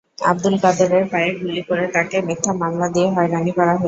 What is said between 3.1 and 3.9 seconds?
হয়রানি করা হয়েছে।